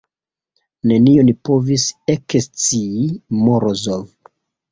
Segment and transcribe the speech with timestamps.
[0.91, 3.05] Nenion povis ekscii
[3.43, 4.03] Morozov.